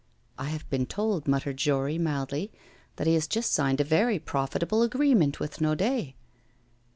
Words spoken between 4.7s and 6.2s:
agreement with Naudet.